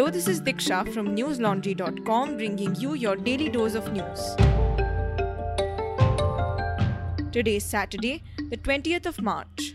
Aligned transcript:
Hello, 0.00 0.10
this 0.10 0.28
is 0.28 0.40
Diksha 0.40 0.90
from 0.94 1.14
newslaundry.com 1.14 2.38
bringing 2.38 2.74
you 2.76 2.94
your 2.94 3.16
daily 3.16 3.50
dose 3.50 3.74
of 3.74 3.92
news. 3.92 4.34
Today 7.30 7.56
is 7.56 7.66
Saturday, 7.66 8.22
the 8.48 8.56
20th 8.56 9.04
of 9.04 9.20
March. 9.20 9.74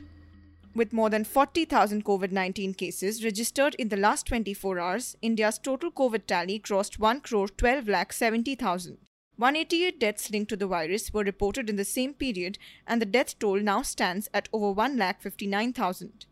With 0.74 0.94
more 0.94 1.12
than 1.12 1.26
40,000 1.26 2.04
COVID 2.04 2.32
19 2.32 2.74
cases 2.74 3.24
registered 3.24 3.76
in 3.76 3.90
the 3.90 3.98
last 3.98 4.26
24 4.26 4.80
hours, 4.80 5.16
India's 5.22 5.60
total 5.60 5.92
COVID 5.92 6.26
tally 6.26 6.58
crossed 6.58 7.00
1 7.00 7.22
crore 7.22 7.48
12 7.48 7.88
lakh 7.88 8.12
70,000. 8.12 8.98
188 9.36 10.00
deaths 10.00 10.32
linked 10.32 10.50
to 10.50 10.58
the 10.58 10.66
virus 10.66 11.14
were 11.14 11.24
reported 11.24 11.70
in 11.70 11.76
the 11.76 11.86
same 11.86 12.16
period, 12.16 12.58
and 12.88 13.00
the 13.00 13.06
death 13.06 13.38
toll 13.38 13.60
now 13.60 13.84
stands 13.84 14.28
at 14.34 14.50
over 14.52 14.72
1 14.72 14.98
lakh 14.98 15.22
59,000. 15.22 16.26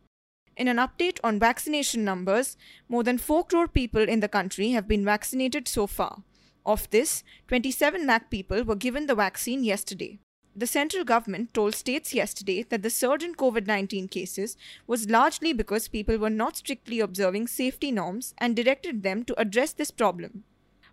In 0.56 0.68
an 0.68 0.78
update 0.78 1.20
on 1.24 1.40
vaccination 1.40 2.04
numbers, 2.04 2.58
more 2.88 3.04
than 3.04 3.18
4 3.18 3.46
crore 3.46 3.68
people 3.68 4.08
in 4.08 4.20
the 4.20 4.28
country 4.28 4.70
have 4.72 4.88
been 4.88 5.04
vaccinated 5.04 5.68
so 5.68 5.88
far. 5.88 6.24
Of 6.66 6.90
this, 6.92 7.24
27 7.48 8.06
lakh 8.06 8.30
people 8.30 8.64
were 8.64 8.76
given 8.76 9.08
the 9.08 9.16
vaccine 9.16 9.64
yesterday. 9.64 10.20
The 10.56 10.68
central 10.68 11.04
government 11.04 11.56
told 11.56 11.74
states 11.74 12.14
yesterday 12.14 12.62
that 12.70 12.84
the 12.84 12.92
surge 12.92 13.24
in 13.24 13.34
COVID 13.34 13.66
19 13.66 14.08
cases 14.08 14.56
was 14.86 15.10
largely 15.10 15.52
because 15.54 15.88
people 15.88 16.20
were 16.20 16.30
not 16.30 16.58
strictly 16.58 17.00
observing 17.00 17.48
safety 17.48 17.92
norms 17.92 18.36
and 18.38 18.56
directed 18.56 19.02
them 19.02 19.24
to 19.26 19.40
address 19.42 19.74
this 19.74 19.90
problem. 19.90 20.44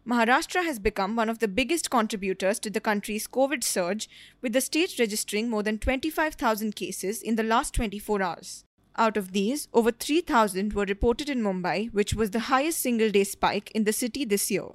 Maharashtra 0.09 0.65
has 0.65 0.79
become 0.79 1.15
one 1.15 1.29
of 1.29 1.40
the 1.40 1.48
biggest 1.48 1.90
contributors 1.90 2.59
to 2.60 2.70
the 2.70 2.80
country's 2.80 3.29
COVID 3.29 3.62
surge, 3.62 4.09
with 4.40 4.54
the 4.54 4.62
state 4.62 4.98
registering 4.98 5.51
more 5.51 5.62
than 5.62 5.79
25,000 5.79 6.74
cases 6.74 7.20
in 7.20 7.37
the 7.37 7.42
last 7.42 7.74
24 7.74 8.23
hours. 8.23 8.65
Out 9.00 9.16
of 9.16 9.32
these, 9.32 9.66
over 9.72 9.90
3,000 9.90 10.74
were 10.74 10.84
reported 10.84 11.30
in 11.30 11.42
Mumbai, 11.42 11.90
which 11.90 12.12
was 12.12 12.32
the 12.32 12.50
highest 12.52 12.80
single 12.80 13.09
day 13.09 13.24
spike 13.24 13.70
in 13.70 13.84
the 13.84 13.95
city 13.95 14.26
this 14.26 14.51
year. 14.51 14.66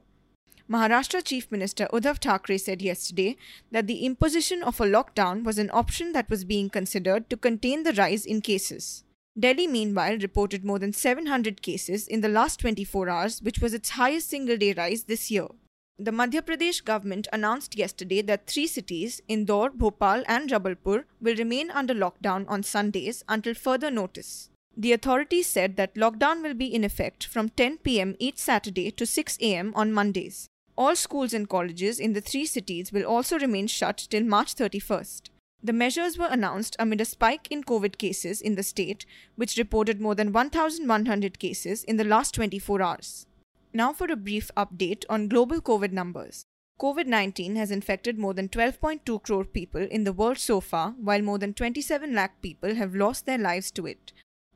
Maharashtra 0.68 1.24
Chief 1.24 1.52
Minister 1.52 1.88
Uddhav 1.94 2.18
Thackeray 2.18 2.58
said 2.58 2.82
yesterday 2.82 3.38
that 3.72 3.86
the 3.86 4.04
imposition 4.04 4.64
of 4.64 4.82
a 4.82 4.86
lockdown 4.86 5.44
was 5.44 5.60
an 5.60 5.70
option 5.72 6.14
that 6.14 6.28
was 6.28 6.44
being 6.44 6.72
considered 6.72 7.30
to 7.30 7.38
contain 7.38 7.84
the 7.84 7.94
rise 7.94 8.26
in 8.26 8.42
cases. 8.42 9.04
Delhi, 9.40 9.68
meanwhile, 9.68 10.18
reported 10.18 10.66
more 10.66 10.80
than 10.80 10.92
700 10.92 11.62
cases 11.62 12.08
in 12.08 12.22
the 12.22 12.28
last 12.28 12.60
24 12.62 13.08
hours, 13.08 13.44
which 13.44 13.60
was 13.60 13.76
its 13.76 13.92
highest 13.92 14.28
single 14.28 14.58
day 14.58 14.74
rise 14.74 15.04
this 15.04 15.30
year. 15.30 15.50
The 15.98 16.12
Madhya 16.12 16.42
Pradesh 16.42 16.84
government 16.84 17.30
announced 17.32 17.78
yesterday 17.78 18.22
that 18.24 18.48
three 18.48 18.68
cities, 18.68 19.22
Indore, 19.30 19.70
Bhopal, 19.70 20.26
and 20.28 20.50
Jabalpur, 20.50 21.06
will 21.22 21.36
remain 21.38 21.72
under 21.72 21.94
lockdown 21.94 22.46
on 22.50 22.64
Sundays 22.64 23.24
until 23.30 23.54
further 23.54 23.90
notice. 23.90 24.50
The 24.76 24.92
authorities 24.92 25.48
said 25.48 25.78
that 25.78 25.96
lockdown 25.96 26.44
will 26.44 26.54
be 26.54 26.74
in 26.74 26.84
effect 26.84 27.26
from 27.26 27.48
10 27.48 27.78
pm 27.78 28.18
each 28.20 28.38
Saturday 28.38 28.92
to 28.92 29.06
6 29.06 29.38
am 29.40 29.74
on 29.74 29.94
Mondays. 29.94 30.50
All 30.76 30.98
schools 30.98 31.34
and 31.34 31.48
colleges 31.48 31.98
in 31.98 32.12
the 32.12 32.20
three 32.20 32.46
cities 32.46 32.92
will 32.92 33.06
also 33.06 33.40
remain 33.40 33.68
shut 33.68 33.98
till 34.10 34.26
March 34.26 34.54
31st. 34.54 35.30
The 35.64 35.72
measures 35.72 36.18
were 36.18 36.28
announced 36.30 36.76
amid 36.78 37.00
a 37.00 37.06
spike 37.06 37.48
in 37.50 37.64
COVID 37.64 37.98
cases 37.98 38.42
in 38.42 38.56
the 38.56 38.64
state, 38.64 39.06
which 39.38 39.56
reported 39.56 40.02
more 40.02 40.14
than 40.14 40.34
1,100 40.34 41.40
cases 41.40 41.86
in 41.86 41.96
the 41.96 42.04
last 42.04 42.34
24 42.36 42.82
hours. 42.82 43.28
Now, 43.76 43.92
for 43.92 44.10
a 44.10 44.16
brief 44.16 44.52
update 44.56 45.04
on 45.10 45.28
global 45.28 45.60
COVID 45.60 45.92
numbers. 45.92 46.46
COVID 46.80 47.08
19 47.08 47.58
has 47.58 47.72
infected 47.72 48.18
more 48.18 48.34
than 48.34 48.48
12.2 48.48 49.22
crore 49.22 49.44
people 49.44 49.82
in 49.82 50.06
the 50.06 50.14
world 50.14 50.38
so 50.38 50.62
far, 50.62 50.92
while 50.92 51.22
more 51.22 51.38
than 51.38 51.54
27 51.54 52.16
lakh 52.16 52.42
people 52.42 52.76
have 52.76 52.96
lost 52.96 53.26
their 53.26 53.38
lives 53.38 53.72
to 53.72 53.86
it. 53.86 54.14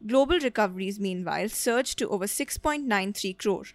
Global 0.08 0.40
recoveries, 0.40 1.02
meanwhile, 1.02 1.50
surged 1.50 1.98
to 1.98 2.08
over 2.08 2.28
6.93 2.28 3.38
crore. 3.38 3.66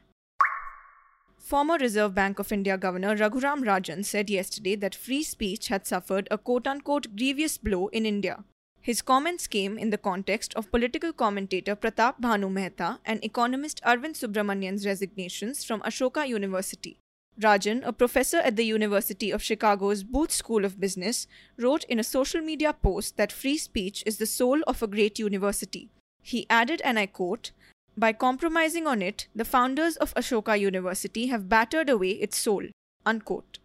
Former 1.37 1.77
Reserve 1.77 2.15
Bank 2.15 2.39
of 2.39 2.51
India 2.51 2.79
Governor 2.79 3.15
Raghuram 3.15 3.65
Rajan 3.65 4.03
said 4.03 4.31
yesterday 4.31 4.77
that 4.77 4.95
free 4.95 5.23
speech 5.23 5.69
had 5.69 5.87
suffered 5.87 6.27
a 6.31 6.39
quote 6.39 6.67
unquote 6.67 7.15
grievous 7.17 7.59
blow 7.59 7.89
in 7.89 8.07
India. 8.07 8.45
His 8.85 9.01
comments 9.01 9.47
came 9.47 9.79
in 9.79 9.89
the 9.89 9.97
context 9.97 10.53
of 10.57 10.71
political 10.71 11.11
commentator 11.15 11.75
Pratap 11.75 12.21
Bhanu 12.21 12.53
Mehta 12.53 12.99
and 13.07 13.25
economist 13.25 13.81
Arvind 13.83 14.15
Subramanian's 14.15 14.85
resignations 14.85 15.65
from 15.65 15.81
Ashoka 15.81 16.29
University. 16.29 16.99
Rajan, 17.41 17.81
a 17.87 17.95
professor 17.95 18.37
at 18.37 18.57
the 18.57 18.67
University 18.67 19.31
of 19.31 19.43
Chicago's 19.43 20.03
Booth 20.03 20.31
School 20.31 20.67
of 20.67 20.79
Business, 20.79 21.27
wrote 21.57 21.85
in 21.85 21.99
a 21.99 22.05
social 22.05 22.43
media 22.43 22.75
post 22.75 23.17
that 23.17 23.33
free 23.33 23.57
speech 23.57 24.03
is 24.05 24.19
the 24.19 24.27
soul 24.27 24.61
of 24.67 24.83
a 24.83 24.87
great 24.87 25.19
university. 25.19 25.89
He 26.21 26.47
added, 26.51 26.83
and 26.85 26.99
I 26.99 27.07
quote, 27.07 27.53
by 27.97 28.13
compromising 28.13 28.87
on 28.87 29.01
it, 29.01 29.29
the 29.35 29.47
founders 29.47 29.97
of 29.97 30.13
Ashoka 30.13 30.61
University 30.61 31.29
have 31.29 31.49
battered 31.49 31.89
away 31.89 32.11
its 32.11 32.37
soul. 32.37 32.65
Unquote. 33.07 33.61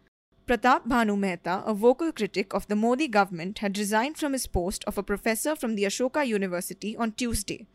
Pratap 0.50 0.88
Bhanu 0.88 1.16
Mehta, 1.16 1.62
a 1.64 1.72
vocal 1.72 2.10
critic 2.10 2.52
of 2.52 2.66
the 2.66 2.74
Modi 2.74 3.06
government, 3.06 3.60
had 3.60 3.78
resigned 3.78 4.16
from 4.18 4.32
his 4.32 4.48
post 4.48 4.82
of 4.84 4.98
a 4.98 5.02
professor 5.04 5.54
from 5.54 5.76
the 5.76 5.84
Ashoka 5.84 6.26
University 6.26 6.96
on 6.96 7.12
Tuesday. 7.12 7.68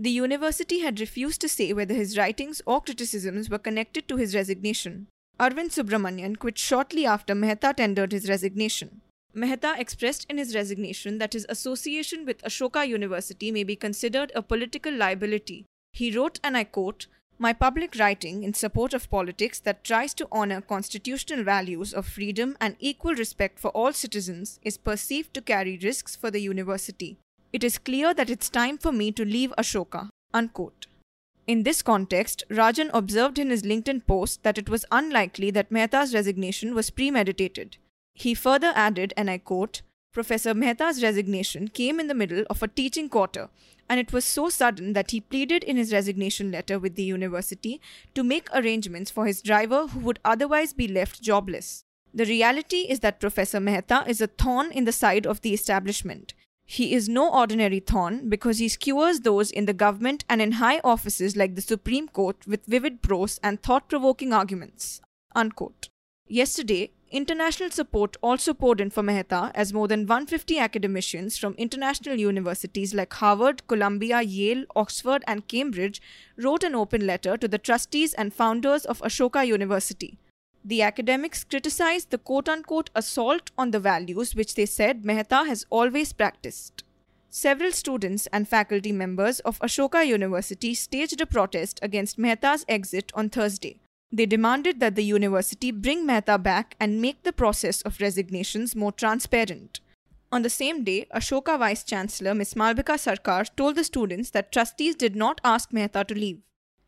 The 0.00 0.08
university 0.08 0.78
had 0.78 1.00
refused 1.00 1.42
to 1.42 1.50
say 1.50 1.74
whether 1.74 1.92
his 1.92 2.16
writings 2.16 2.62
or 2.64 2.80
criticisms 2.80 3.50
were 3.50 3.58
connected 3.58 4.08
to 4.08 4.16
his 4.16 4.34
resignation. 4.34 5.08
Arvind 5.38 5.74
Subramanian 5.74 6.38
quit 6.38 6.56
shortly 6.56 7.04
after 7.04 7.34
Mehta 7.34 7.74
tendered 7.76 8.12
his 8.12 8.26
resignation. 8.26 9.02
Mehta 9.34 9.74
expressed 9.76 10.24
in 10.30 10.38
his 10.38 10.54
resignation 10.54 11.18
that 11.18 11.34
his 11.34 11.44
association 11.50 12.24
with 12.24 12.40
Ashoka 12.40 12.88
University 12.88 13.50
may 13.50 13.64
be 13.64 13.76
considered 13.76 14.32
a 14.34 14.40
political 14.40 14.94
liability 14.94 15.66
he 15.94 16.10
wrote, 16.10 16.40
and 16.42 16.56
I 16.56 16.64
quote, 16.64 17.06
My 17.38 17.52
public 17.52 17.96
writing 17.98 18.44
in 18.44 18.54
support 18.54 18.94
of 18.94 19.10
politics 19.10 19.58
that 19.60 19.82
tries 19.82 20.14
to 20.14 20.28
honor 20.30 20.60
constitutional 20.60 21.42
values 21.42 21.92
of 21.92 22.06
freedom 22.06 22.56
and 22.60 22.76
equal 22.78 23.14
respect 23.14 23.58
for 23.58 23.70
all 23.72 23.92
citizens 23.92 24.60
is 24.62 24.78
perceived 24.78 25.34
to 25.34 25.42
carry 25.42 25.78
risks 25.82 26.14
for 26.14 26.30
the 26.30 26.40
university. 26.40 27.16
It 27.52 27.64
is 27.64 27.78
clear 27.78 28.14
that 28.14 28.30
it's 28.30 28.48
time 28.48 28.78
for 28.78 28.92
me 28.92 29.10
to 29.12 29.24
leave 29.24 29.52
Ashoka. 29.58 30.10
Unquote. 30.32 30.86
In 31.46 31.64
this 31.64 31.82
context, 31.82 32.44
Rajan 32.48 32.90
observed 32.94 33.38
in 33.38 33.50
his 33.50 33.62
LinkedIn 33.62 34.06
post 34.06 34.42
that 34.44 34.56
it 34.56 34.68
was 34.68 34.86
unlikely 34.90 35.50
that 35.50 35.70
Mehta's 35.70 36.14
resignation 36.14 36.74
was 36.74 36.90
premeditated. 36.90 37.76
He 38.14 38.32
further 38.34 38.72
added, 38.74 39.12
and 39.16 39.28
I 39.28 39.38
quote, 39.38 39.82
Professor 40.12 40.54
Mehta's 40.54 41.02
resignation 41.02 41.66
came 41.68 41.98
in 41.98 42.06
the 42.06 42.14
middle 42.14 42.44
of 42.48 42.62
a 42.62 42.68
teaching 42.68 43.08
quarter, 43.08 43.50
and 43.88 44.00
it 44.00 44.12
was 44.12 44.24
so 44.24 44.48
sudden 44.48 44.92
that 44.92 45.10
he 45.10 45.20
pleaded 45.20 45.64
in 45.64 45.76
his 45.76 45.92
resignation 45.92 46.50
letter 46.50 46.78
with 46.78 46.94
the 46.94 47.02
university 47.02 47.80
to 48.14 48.24
make 48.24 48.48
arrangements 48.54 49.10
for 49.10 49.26
his 49.26 49.42
driver 49.42 49.88
who 49.88 50.00
would 50.00 50.18
otherwise 50.24 50.72
be 50.72 50.88
left 50.88 51.22
jobless. 51.22 51.84
The 52.12 52.24
reality 52.24 52.86
is 52.88 53.00
that 53.00 53.20
Professor 53.20 53.60
Mehta 53.60 54.04
is 54.06 54.20
a 54.20 54.28
thorn 54.28 54.70
in 54.70 54.84
the 54.84 54.92
side 54.92 55.26
of 55.26 55.40
the 55.40 55.52
establishment. 55.52 56.32
He 56.64 56.94
is 56.94 57.08
no 57.08 57.30
ordinary 57.30 57.80
thorn 57.80 58.28
because 58.28 58.58
he 58.58 58.68
skewers 58.68 59.20
those 59.20 59.50
in 59.50 59.66
the 59.66 59.74
government 59.74 60.24
and 60.28 60.40
in 60.40 60.52
high 60.52 60.80
offices 60.82 61.36
like 61.36 61.54
the 61.54 61.60
Supreme 61.60 62.08
Court 62.08 62.46
with 62.46 62.64
vivid 62.66 63.02
prose 63.02 63.38
and 63.42 63.62
thought 63.62 63.88
provoking 63.88 64.32
arguments. 64.32 65.00
Unquote. 65.34 65.88
Yesterday, 66.28 66.90
International 67.14 67.70
support 67.70 68.16
also 68.24 68.52
poured 68.52 68.80
in 68.80 68.90
for 68.90 69.00
Mehta 69.00 69.52
as 69.54 69.72
more 69.72 69.86
than 69.86 70.00
150 70.00 70.58
academicians 70.58 71.38
from 71.38 71.54
international 71.54 72.16
universities 72.16 72.92
like 72.92 73.12
Harvard, 73.12 73.64
Columbia, 73.68 74.20
Yale, 74.20 74.64
Oxford, 74.74 75.22
and 75.28 75.46
Cambridge 75.46 76.02
wrote 76.36 76.64
an 76.64 76.74
open 76.74 77.06
letter 77.06 77.36
to 77.36 77.46
the 77.46 77.56
trustees 77.56 78.14
and 78.14 78.34
founders 78.34 78.84
of 78.84 79.00
Ashoka 79.02 79.46
University. 79.46 80.18
The 80.64 80.82
academics 80.82 81.44
criticized 81.44 82.10
the 82.10 82.18
quote 82.18 82.48
unquote 82.48 82.90
assault 82.96 83.52
on 83.56 83.70
the 83.70 83.78
values 83.78 84.34
which 84.34 84.56
they 84.56 84.66
said 84.66 85.04
Mehta 85.04 85.44
has 85.44 85.64
always 85.70 86.12
practiced. 86.12 86.82
Several 87.30 87.70
students 87.70 88.26
and 88.32 88.48
faculty 88.48 88.90
members 88.90 89.38
of 89.40 89.60
Ashoka 89.60 90.04
University 90.04 90.74
staged 90.74 91.20
a 91.20 91.26
protest 91.26 91.78
against 91.80 92.18
Mehta's 92.18 92.64
exit 92.66 93.12
on 93.14 93.28
Thursday. 93.28 93.78
They 94.14 94.26
demanded 94.26 94.78
that 94.78 94.94
the 94.94 95.02
university 95.02 95.72
bring 95.72 96.06
Mehta 96.06 96.38
back 96.38 96.76
and 96.78 97.02
make 97.02 97.24
the 97.24 97.32
process 97.32 97.82
of 97.82 98.00
resignations 98.00 98.76
more 98.76 98.92
transparent. 98.92 99.80
On 100.30 100.42
the 100.42 100.50
same 100.50 100.84
day, 100.84 101.08
Ashoka 101.12 101.58
Vice 101.58 101.82
Chancellor 101.82 102.32
Ms. 102.32 102.54
Malabika 102.54 102.94
Sarkar 102.96 103.48
told 103.56 103.74
the 103.74 103.82
students 103.82 104.30
that 104.30 104.52
trustees 104.52 104.94
did 104.94 105.16
not 105.16 105.40
ask 105.42 105.72
Mehta 105.72 106.04
to 106.04 106.14
leave. 106.14 106.38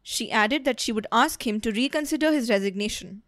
She 0.05 0.31
added 0.31 0.64
that 0.67 0.78
she 0.78 0.93
would 0.93 1.08
ask 1.11 1.44
him 1.44 1.61
to 1.62 1.73
reconsider 1.73 2.31
his 2.31 2.49
resignation. 2.49 3.23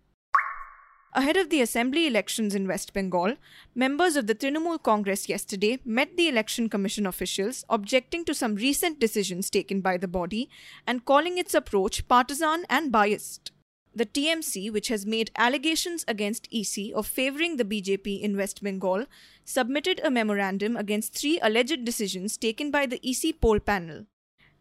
Ahead 1.12 1.36
of 1.36 1.50
the 1.50 1.60
assembly 1.60 2.06
elections 2.06 2.54
in 2.54 2.68
West 2.68 2.92
Bengal, 2.92 3.34
members 3.74 4.14
of 4.14 4.28
the 4.28 4.34
Trinamool 4.36 4.80
Congress 4.80 5.28
yesterday 5.28 5.80
met 5.84 6.16
the 6.16 6.28
election 6.28 6.68
commission 6.68 7.04
officials 7.04 7.64
objecting 7.68 8.24
to 8.26 8.32
some 8.32 8.54
recent 8.54 9.00
decisions 9.00 9.50
taken 9.50 9.80
by 9.80 9.96
the 9.96 10.06
body 10.06 10.48
and 10.86 11.04
calling 11.04 11.36
its 11.36 11.52
approach 11.52 12.06
partisan 12.06 12.64
and 12.70 12.92
biased. 12.92 13.50
The 13.98 14.06
TMC, 14.06 14.72
which 14.72 14.86
has 14.88 15.04
made 15.04 15.32
allegations 15.34 16.04
against 16.06 16.46
EC 16.52 16.92
of 16.94 17.04
favoring 17.04 17.56
the 17.56 17.64
BJP 17.64 18.20
in 18.20 18.36
West 18.36 18.62
Bengal, 18.62 19.06
submitted 19.44 20.00
a 20.04 20.08
memorandum 20.08 20.76
against 20.76 21.14
three 21.14 21.40
alleged 21.42 21.84
decisions 21.84 22.36
taken 22.36 22.70
by 22.70 22.86
the 22.86 23.00
EC 23.02 23.40
poll 23.40 23.58
panel. 23.58 24.06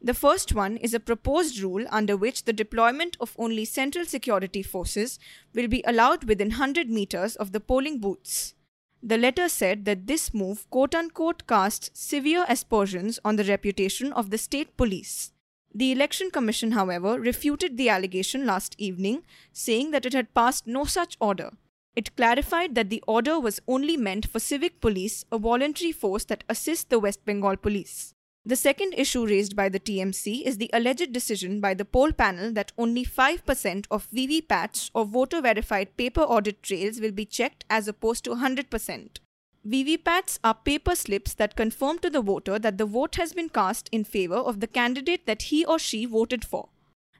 The 0.01 0.15
first 0.15 0.55
one 0.55 0.75
is 0.77 0.95
a 0.95 0.99
proposed 0.99 1.59
rule 1.59 1.85
under 1.91 2.17
which 2.17 2.45
the 2.45 2.51
deployment 2.61 3.15
of 3.19 3.35
only 3.37 3.63
central 3.63 4.05
security 4.05 4.63
forces 4.63 5.19
will 5.53 5.67
be 5.67 5.83
allowed 5.85 6.23
within 6.23 6.49
100 6.49 6.89
meters 6.89 7.35
of 7.35 7.51
the 7.51 7.59
polling 7.59 7.99
booths. 7.99 8.55
The 9.03 9.19
letter 9.19 9.49
said 9.49 9.85
that 9.85 10.07
this 10.07 10.33
move 10.33 10.67
quote 10.71 10.95
unquote 10.95 11.45
casts 11.45 11.91
severe 11.93 12.43
aspersions 12.49 13.19
on 13.23 13.35
the 13.35 13.43
reputation 13.43 14.11
of 14.13 14.31
the 14.31 14.39
state 14.39 14.75
police. 14.77 15.31
The 15.77 15.91
Election 15.91 16.31
Commission, 16.31 16.71
however, 16.71 17.19
refuted 17.19 17.77
the 17.77 17.87
allegation 17.87 18.47
last 18.47 18.73
evening, 18.79 19.21
saying 19.53 19.91
that 19.91 20.07
it 20.07 20.13
had 20.13 20.33
passed 20.33 20.65
no 20.65 20.85
such 20.85 21.17
order. 21.21 21.51
It 21.95 22.15
clarified 22.15 22.73
that 22.73 22.89
the 22.89 23.03
order 23.05 23.39
was 23.39 23.59
only 23.67 23.95
meant 23.95 24.27
for 24.27 24.39
civic 24.39 24.81
police, 24.81 25.23
a 25.31 25.37
voluntary 25.37 25.91
force 25.91 26.25
that 26.25 26.43
assists 26.49 26.85
the 26.85 26.97
West 26.97 27.23
Bengal 27.25 27.57
police. 27.57 28.15
The 28.43 28.55
second 28.55 28.95
issue 28.97 29.27
raised 29.27 29.55
by 29.55 29.69
the 29.69 29.79
TMC 29.79 30.41
is 30.47 30.57
the 30.57 30.71
alleged 30.73 31.11
decision 31.11 31.61
by 31.61 31.75
the 31.75 31.85
poll 31.85 32.11
panel 32.11 32.51
that 32.53 32.71
only 32.79 33.05
5% 33.05 33.85
of 33.91 34.09
VVPATs 34.09 34.89
or 34.95 35.05
voter 35.05 35.41
verified 35.41 35.95
paper 35.95 36.21
audit 36.21 36.63
trails 36.63 36.99
will 36.99 37.11
be 37.11 37.25
checked 37.25 37.65
as 37.69 37.87
opposed 37.87 38.23
to 38.23 38.31
100%. 38.31 39.19
VVPATs 39.67 40.39
are 40.45 40.53
paper 40.53 40.95
slips 40.95 41.33
that 41.33 41.57
confirm 41.57 41.99
to 41.99 42.09
the 42.09 42.21
voter 42.21 42.57
that 42.57 42.77
the 42.77 42.85
vote 42.85 43.15
has 43.15 43.33
been 43.33 43.49
cast 43.49 43.89
in 43.91 44.05
favor 44.05 44.35
of 44.35 44.61
the 44.61 44.67
candidate 44.67 45.25
that 45.25 45.41
he 45.43 45.65
or 45.65 45.77
she 45.77 46.05
voted 46.05 46.45
for. 46.45 46.69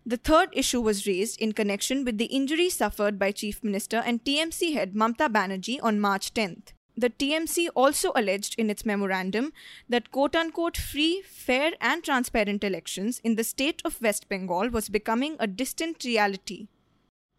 The 0.05 0.15
third 0.15 0.49
issue 0.53 0.79
was 0.79 1.05
raised 1.05 1.41
in 1.41 1.51
connection 1.51 2.05
with 2.05 2.17
the 2.17 2.25
injury 2.25 2.69
suffered 2.69 3.19
by 3.19 3.33
Chief 3.33 3.61
Minister 3.63 3.97
and 3.97 4.23
TMC 4.23 4.73
head 4.73 4.93
Mamta 4.93 5.27
Banerjee 5.27 5.79
on 5.83 5.99
March 5.99 6.33
10th 6.33 6.71
the 6.97 7.11
TMC 7.11 7.67
also 7.75 8.11
alleged 8.15 8.55
in 8.57 8.71
its 8.71 8.83
memorandum 8.83 9.53
that 9.87 10.11
quote 10.11 10.35
unquote 10.35 10.75
free, 10.75 11.21
fair, 11.21 11.73
and 11.79 12.03
transparent 12.03 12.63
elections 12.63 13.21
in 13.23 13.35
the 13.35 13.43
state 13.43 13.81
of 13.85 14.01
West 14.01 14.27
Bengal 14.27 14.69
was 14.69 14.89
becoming 14.89 15.35
a 15.39 15.45
distant 15.45 16.03
reality. 16.03 16.67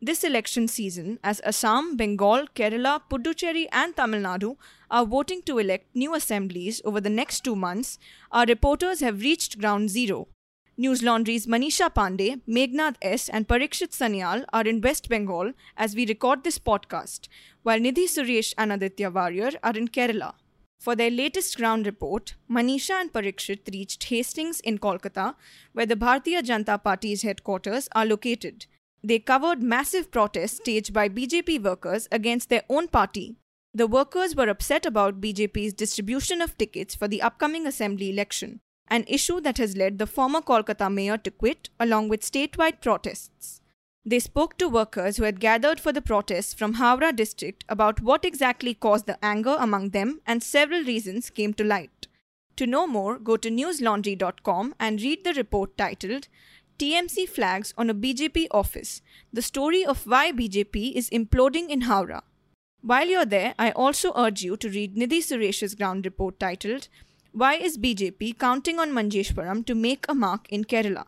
This 0.00 0.22
election 0.22 0.68
season, 0.68 1.18
as 1.24 1.40
Assam, 1.40 1.96
Bengal, 1.96 2.46
Kerala, 2.54 3.02
Puducherry, 3.10 3.66
and 3.72 3.96
Tamil 3.96 4.20
Nadu 4.20 4.56
are 4.92 5.04
voting 5.04 5.42
to 5.42 5.58
elect 5.58 5.86
new 5.92 6.14
assemblies 6.14 6.80
over 6.84 7.00
the 7.00 7.10
next 7.10 7.40
two 7.40 7.56
months, 7.56 7.98
our 8.30 8.46
reporters 8.46 9.00
have 9.00 9.22
reached 9.22 9.58
ground 9.58 9.90
zero 9.90 10.28
News 10.76 11.02
Laundry's 11.02 11.48
Manisha 11.48 11.92
Pandey, 11.92 12.40
Meghnad 12.48 12.94
S., 13.02 13.28
and 13.28 13.48
Parikshit 13.48 13.90
Sanyal 13.90 14.44
are 14.52 14.62
in 14.62 14.80
West 14.80 15.08
Bengal 15.08 15.52
as 15.76 15.96
we 15.96 16.06
record 16.06 16.44
this 16.44 16.60
podcast, 16.60 17.26
while 17.64 17.80
Nidhi 17.80 18.04
Suresh 18.04 18.54
and 18.56 18.72
Aditya 18.72 19.10
Warrior 19.10 19.50
are 19.64 19.76
in 19.76 19.88
Kerala. 19.88 20.34
For 20.78 20.94
their 20.94 21.10
latest 21.10 21.56
ground 21.56 21.86
report, 21.86 22.36
Manisha 22.48 23.00
and 23.00 23.12
Parikshit 23.12 23.68
reached 23.72 24.04
Hastings 24.04 24.60
in 24.60 24.78
Kolkata, 24.78 25.34
where 25.72 25.86
the 25.86 25.96
Bharatiya 25.96 26.42
Janata 26.42 26.80
Party's 26.80 27.22
headquarters 27.22 27.88
are 27.96 28.06
located. 28.06 28.66
They 29.02 29.18
covered 29.18 29.62
massive 29.62 30.10
protests 30.10 30.56
staged 30.56 30.92
by 30.92 31.08
BJP 31.08 31.62
workers 31.62 32.08
against 32.10 32.48
their 32.48 32.64
own 32.68 32.88
party. 32.88 33.36
The 33.74 33.86
workers 33.86 34.34
were 34.34 34.48
upset 34.48 34.86
about 34.86 35.20
BJP's 35.20 35.72
distribution 35.72 36.40
of 36.40 36.58
tickets 36.58 36.94
for 36.94 37.06
the 37.06 37.22
upcoming 37.22 37.66
assembly 37.66 38.10
election 38.10 38.60
an 38.90 39.04
issue 39.06 39.40
that 39.40 39.58
has 39.58 39.76
led 39.76 39.98
the 39.98 40.06
former 40.06 40.40
Kolkata 40.40 40.92
mayor 40.92 41.18
to 41.18 41.30
quit, 41.30 41.70
along 41.78 42.08
with 42.08 42.22
statewide 42.22 42.80
protests. 42.80 43.60
They 44.04 44.18
spoke 44.18 44.56
to 44.58 44.68
workers 44.68 45.16
who 45.16 45.24
had 45.24 45.40
gathered 45.40 45.78
for 45.78 45.92
the 45.92 46.00
protests 46.00 46.54
from 46.54 46.74
Howrah 46.74 47.12
district 47.14 47.64
about 47.68 48.00
what 48.00 48.24
exactly 48.24 48.72
caused 48.72 49.06
the 49.06 49.22
anger 49.22 49.56
among 49.58 49.90
them, 49.90 50.20
and 50.26 50.42
several 50.42 50.82
reasons 50.82 51.28
came 51.28 51.52
to 51.54 51.64
light. 51.64 52.06
To 52.56 52.66
know 52.66 52.86
more, 52.86 53.18
go 53.18 53.36
to 53.36 53.50
newslaundry.com 53.50 54.74
and 54.80 55.02
read 55.02 55.24
the 55.24 55.34
report 55.34 55.76
titled 55.76 56.28
TMC 56.78 57.28
Flags 57.28 57.74
on 57.76 57.90
a 57.90 57.94
BJP 57.94 58.46
Office 58.52 59.02
The 59.32 59.42
Story 59.42 59.84
of 59.84 60.06
Why 60.06 60.30
BJP 60.30 60.92
is 60.94 61.10
Imploding 61.10 61.70
in 61.70 61.80
Howrah. 61.80 62.22
While 62.82 63.08
you're 63.08 63.26
there, 63.26 63.54
I 63.58 63.72
also 63.72 64.12
urge 64.14 64.42
you 64.42 64.56
to 64.56 64.68
read 64.68 64.94
Nidhi 64.94 65.18
Suresh's 65.18 65.74
ground 65.74 66.04
report 66.04 66.38
titled 66.38 66.86
why 67.32 67.54
is 67.54 67.78
BJP 67.78 68.38
counting 68.38 68.78
on 68.78 68.90
Manjeshwaram 68.92 69.66
to 69.66 69.74
make 69.74 70.06
a 70.08 70.14
mark 70.14 70.46
in 70.50 70.64
Kerala? 70.64 71.06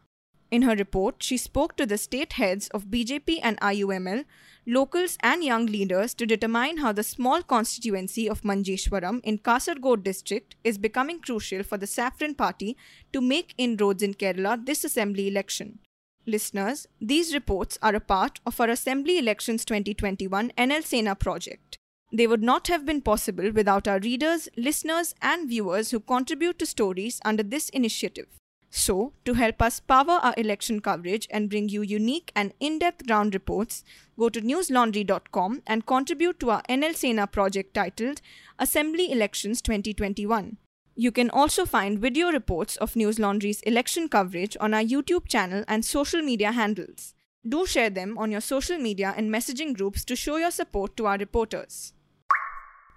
In 0.51 0.63
her 0.63 0.75
report, 0.75 1.23
she 1.23 1.37
spoke 1.37 1.77
to 1.77 1.87
the 1.87 1.97
state 1.97 2.33
heads 2.33 2.69
of 2.71 2.87
BJP 2.87 3.39
and 3.41 3.59
IUML, 3.61 4.25
locals, 4.67 5.17
and 5.21 5.43
young 5.43 5.67
leaders 5.67 6.15
to 6.15 6.27
determine 6.27 6.79
how 6.79 6.93
the 6.93 7.03
small 7.03 7.43
constituency 7.43 8.29
of 8.29 8.43
Manjeshwaram 8.43 9.21
in 9.23 9.39
Kasargod 9.39 10.03
district 10.03 10.57
is 10.65 10.79
becoming 10.79 11.21
crucial 11.21 11.63
for 11.63 11.79
the 11.79 11.87
Saffron 11.87 12.35
Party 12.35 12.77
to 13.13 13.21
make 13.21 13.55
inroads 13.59 14.03
in 14.03 14.15
Kerala 14.15 14.65
this 14.65 14.85
assembly 14.85 15.29
election. 15.29 15.79
Listeners, 16.27 16.87
these 17.01 17.33
reports 17.33 17.79
are 17.83 17.95
a 17.95 18.01
part 18.01 18.41
of 18.45 18.61
our 18.61 18.69
Assembly 18.69 19.19
Elections 19.19 19.65
2021 19.65 20.53
NL 20.57 20.85
Sena 20.85 21.15
project. 21.15 21.79
They 22.13 22.27
would 22.27 22.43
not 22.43 22.67
have 22.67 22.85
been 22.85 23.01
possible 23.01 23.51
without 23.53 23.89
our 23.89 24.01
readers, 24.01 24.49
listeners, 24.57 25.15
and 25.23 25.49
viewers 25.49 25.91
who 25.91 26.01
contribute 26.01 26.59
to 26.59 26.67
stories 26.67 27.21
under 27.25 27.43
this 27.43 27.69
initiative. 27.71 28.27
So, 28.71 29.13
to 29.25 29.35
help 29.35 29.61
us 29.61 29.81
power 29.81 30.21
our 30.23 30.35
election 30.37 30.81
coverage 30.81 31.27
and 31.31 31.51
bring 31.51 31.69
you 31.69 31.83
unique 31.83 32.31
and 32.37 32.55
in 32.61 32.79
depth 32.79 33.05
ground 33.05 33.35
reports, 33.35 33.83
go 34.17 34.29
to 34.29 34.41
newslaundry.com 34.41 35.63
and 35.67 35.87
contribute 35.87 36.39
to 36.39 36.51
our 36.51 36.63
NL 36.69 36.95
Sena 36.95 37.27
project 37.27 37.75
titled 37.75 38.21
Assembly 38.61 39.11
Elections 39.11 39.61
2021. 39.61 40.57
You 40.95 41.11
can 41.11 41.31
also 41.31 41.67
find 41.67 41.99
video 41.99 42.31
reports 42.31 42.77
of 42.77 42.95
News 42.95 43.19
Laundry's 43.19 43.61
election 43.63 44.09
coverage 44.09 44.57
on 44.61 44.73
our 44.73 44.83
YouTube 44.83 45.27
channel 45.27 45.65
and 45.67 45.85
social 45.85 46.23
media 46.23 46.53
handles. 46.53 47.15
Do 47.49 47.67
share 47.67 47.91
them 47.91 48.19
on 48.19 48.31
your 48.31 48.41
social 48.41 48.79
media 48.79 49.15
and 49.17 49.35
messaging 49.35 49.75
groups 49.75 50.05
to 50.05 50.15
show 50.15 50.37
your 50.37 50.51
support 50.53 50.97
to 50.97 51.07
our 51.07 51.17
reporters. 51.17 51.93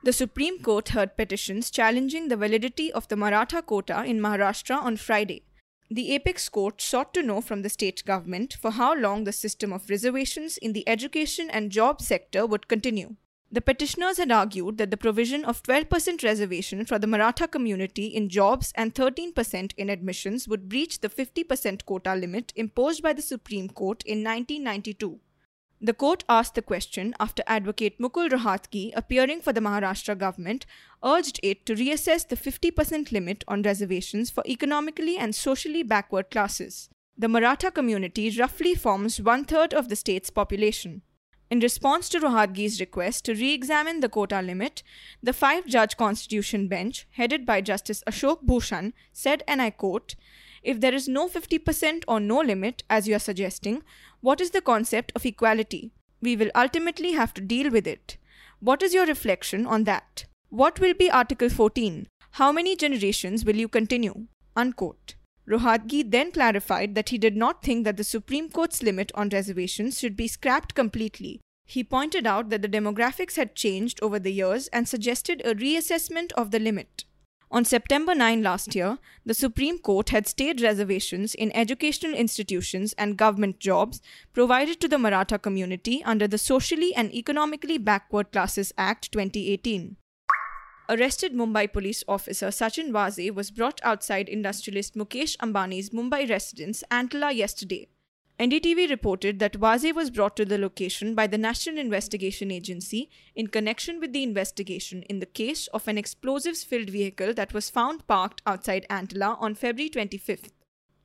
The 0.03 0.13
Supreme 0.13 0.59
Court 0.61 0.89
heard 0.89 1.15
petitions 1.15 1.71
challenging 1.71 2.27
the 2.27 2.35
validity 2.35 2.91
of 2.91 3.07
the 3.07 3.15
Maratha 3.15 3.61
quota 3.61 4.03
in 4.03 4.19
Maharashtra 4.19 4.75
on 4.75 4.97
Friday. 4.97 5.43
The 5.93 6.15
apex 6.15 6.49
court 6.49 6.81
sought 6.81 7.13
to 7.13 7.21
know 7.21 7.39
from 7.39 7.61
the 7.61 7.69
state 7.69 8.03
government 8.03 8.57
for 8.59 8.71
how 8.71 8.95
long 8.95 9.25
the 9.25 9.31
system 9.31 9.71
of 9.71 9.91
reservations 9.91 10.57
in 10.57 10.73
the 10.73 10.89
education 10.89 11.51
and 11.51 11.71
job 11.71 12.01
sector 12.01 12.47
would 12.47 12.67
continue. 12.67 13.15
The 13.51 13.61
petitioners 13.61 14.17
had 14.17 14.31
argued 14.31 14.79
that 14.79 14.89
the 14.89 14.97
provision 14.97 15.45
of 15.45 15.61
12% 15.61 16.23
reservation 16.23 16.83
for 16.87 16.97
the 16.97 17.05
Maratha 17.05 17.47
community 17.47 18.07
in 18.07 18.27
jobs 18.27 18.73
and 18.73 18.95
13% 18.95 19.73
in 19.77 19.91
admissions 19.91 20.47
would 20.47 20.67
breach 20.67 20.99
the 21.01 21.09
50% 21.09 21.85
quota 21.85 22.15
limit 22.15 22.51
imposed 22.55 23.03
by 23.03 23.13
the 23.13 23.21
Supreme 23.21 23.69
Court 23.69 24.01
in 24.01 24.23
1992. 24.23 25.19
The 25.83 25.93
court 25.93 26.23
asked 26.29 26.55
the 26.55 26.61
question 26.61 27.13
after 27.19 27.43
advocate 27.45 27.99
Mukul 27.99 28.29
Rohatgi, 28.29 28.93
appearing 28.95 29.41
for 29.41 29.51
the 29.51 29.59
Maharashtra 29.59 30.17
government, 30.17 30.65
urged 31.03 31.41
it 31.43 31.65
to 31.65 31.75
reassess 31.75 32.25
the 32.25 32.37
50% 32.37 33.11
limit 33.11 33.43
on 33.49 33.63
reservations 33.63 34.29
for 34.29 34.45
economically 34.47 35.17
and 35.17 35.35
socially 35.35 35.83
backward 35.83 36.31
classes. 36.31 36.89
The 37.17 37.27
Maratha 37.27 37.69
community 37.69 38.33
roughly 38.39 38.75
forms 38.75 39.19
one 39.19 39.43
third 39.43 39.73
of 39.73 39.89
the 39.89 39.97
state's 39.97 40.29
population. 40.29 41.01
In 41.51 41.59
response 41.59 42.07
to 42.09 42.21
Rohatgi's 42.21 42.79
request 42.79 43.25
to 43.25 43.33
re 43.33 43.53
examine 43.53 43.99
the 43.99 44.07
quota 44.07 44.41
limit, 44.41 44.83
the 45.21 45.33
five 45.33 45.67
judge 45.67 45.97
constitution 45.97 46.69
bench, 46.69 47.05
headed 47.11 47.45
by 47.45 47.59
Justice 47.59 48.01
Ashok 48.07 48.43
Bhushan, 48.43 48.93
said, 49.11 49.43
and 49.49 49.61
I 49.61 49.69
quote, 49.69 50.15
if 50.63 50.79
there 50.79 50.93
is 50.93 51.09
no 51.09 51.27
50% 51.27 52.05
or 52.07 52.21
no 52.21 52.39
limit, 52.39 52.83
as 52.89 53.05
you 53.05 53.15
are 53.15 53.19
suggesting, 53.19 53.83
what 54.23 54.39
is 54.39 54.51
the 54.51 54.61
concept 54.61 55.11
of 55.17 55.25
equality? 55.25 55.91
We 56.21 56.37
will 56.37 56.49
ultimately 56.55 57.11
have 57.11 57.33
to 57.33 57.41
deal 57.41 57.69
with 57.69 57.85
it. 57.85 58.15
What 58.61 58.81
is 58.81 58.93
your 58.93 59.05
reflection 59.05 59.65
on 59.65 59.83
that? 59.83 60.23
What 60.49 60.79
will 60.79 60.93
be 60.93 61.11
Article 61.11 61.49
14? 61.49 62.07
How 62.31 62.53
many 62.53 62.77
generations 62.77 63.43
will 63.43 63.57
you 63.57 63.67
continue? 63.67 64.27
Unquote. 64.55 65.15
Rohatgi 65.45 66.09
then 66.09 66.31
clarified 66.31 66.95
that 66.95 67.09
he 67.09 67.17
did 67.17 67.35
not 67.35 67.63
think 67.63 67.83
that 67.83 67.97
the 67.97 68.05
Supreme 68.05 68.49
Court's 68.49 68.81
limit 68.81 69.11
on 69.13 69.27
reservations 69.27 69.99
should 69.99 70.15
be 70.15 70.29
scrapped 70.29 70.73
completely. 70.73 71.41
He 71.65 71.83
pointed 71.83 72.25
out 72.25 72.49
that 72.49 72.61
the 72.61 72.69
demographics 72.69 73.35
had 73.35 73.55
changed 73.55 73.99
over 74.01 74.19
the 74.19 74.31
years 74.31 74.67
and 74.67 74.87
suggested 74.87 75.41
a 75.43 75.53
reassessment 75.53 76.31
of 76.37 76.51
the 76.51 76.59
limit. 76.59 77.03
On 77.53 77.63
September 77.63 78.15
9 78.15 78.41
last 78.41 78.73
year, 78.73 78.97
the 79.27 79.35
Supreme 79.35 79.77
Court 79.77 80.09
had 80.09 80.25
stayed 80.25 80.59
reservations 80.59 81.35
in 81.35 81.55
educational 81.55 82.15
institutions 82.15 82.93
and 82.93 83.15
government 83.15 83.59
jobs 83.59 84.01
provided 84.33 84.81
to 84.81 84.87
the 84.87 84.97
Maratha 84.97 85.37
community 85.37 86.03
under 86.03 86.27
the 86.27 86.39
Socially 86.39 86.95
and 86.95 87.13
Economically 87.13 87.77
Backward 87.77 88.31
Classes 88.31 88.73
Act 88.75 89.11
2018. 89.11 89.97
Arrested 90.89 91.33
Mumbai 91.33 91.71
police 91.71 92.03
officer 92.07 92.47
Sachin 92.47 92.89
Waze 92.89 93.31
was 93.35 93.51
brought 93.51 93.79
outside 93.83 94.27
industrialist 94.27 94.95
Mukesh 94.95 95.37
Ambani's 95.37 95.91
Mumbai 95.91 96.27
residence 96.27 96.83
Antilia 96.89 97.35
yesterday. 97.35 97.87
NDTV 98.39 98.89
reported 98.89 99.37
that 99.37 99.59
Waze 99.59 99.93
was 99.93 100.09
brought 100.09 100.35
to 100.37 100.43
the 100.43 100.57
location 100.57 101.13
by 101.13 101.27
the 101.27 101.37
National 101.37 101.77
Investigation 101.77 102.49
Agency 102.49 103.11
in 103.35 103.45
connection 103.47 103.99
with 103.99 104.11
the 104.11 104.23
investigation 104.23 105.03
in 105.03 105.19
the 105.19 105.27
case 105.27 105.67
of 105.67 105.87
an 105.87 105.99
explosives 105.99 106.63
filled 106.63 106.89
vehicle 106.89 107.35
that 107.35 107.53
was 107.53 107.69
found 107.69 108.07
parked 108.07 108.41
outside 108.47 108.87
Antilia 108.89 109.39
on 109.39 109.53
February 109.53 109.91
25th. 109.91 110.49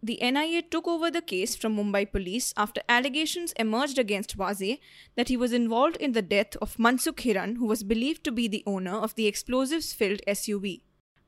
The 0.02 0.18
NIA 0.22 0.62
took 0.62 0.88
over 0.88 1.10
the 1.10 1.20
case 1.20 1.54
from 1.54 1.76
Mumbai 1.76 2.10
police 2.10 2.54
after 2.56 2.80
allegations 2.88 3.52
emerged 3.58 3.98
against 3.98 4.38
Waze 4.38 4.78
that 5.16 5.28
he 5.28 5.36
was 5.36 5.52
involved 5.52 5.96
in 5.96 6.12
the 6.12 6.22
death 6.22 6.56
of 6.62 6.76
Mansukh 6.76 7.16
Hiran, 7.16 7.58
who 7.58 7.66
was 7.66 7.82
believed 7.82 8.24
to 8.24 8.32
be 8.32 8.48
the 8.48 8.62
owner 8.64 8.96
of 8.96 9.16
the 9.16 9.26
explosives 9.26 9.92
filled 9.92 10.22
SUV. 10.26 10.82